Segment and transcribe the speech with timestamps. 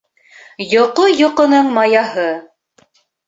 [0.69, 2.27] Йоҡо йоҡоноң маяһы.